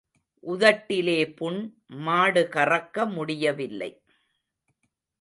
உதட்டிலே 0.43 1.33
புண், 1.35 1.59
மாடு 1.87 2.49
கறக்க 2.51 3.05
முடியவில்லை. 3.05 3.91